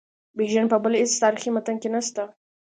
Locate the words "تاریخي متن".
1.23-1.75